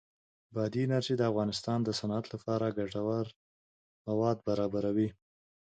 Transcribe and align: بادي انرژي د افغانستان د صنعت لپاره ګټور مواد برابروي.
بادي 0.53 0.81
انرژي 0.85 1.15
د 1.17 1.21
افغانستان 1.31 1.79
د 1.83 1.89
صنعت 1.99 2.25
لپاره 2.33 2.75
ګټور 2.77 3.25
مواد 4.07 4.37
برابروي. 4.47 5.09